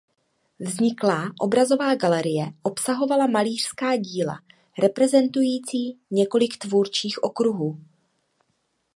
Vzniklá 0.59 1.29
obrazová 1.39 1.95
galerie 1.95 2.53
obsahovala 2.63 3.27
malířská 3.27 3.95
díla 3.95 4.39
reprezentující 4.81 5.97
několik 6.11 6.57
tvůrčích 6.57 7.23
okruhů. 7.23 7.79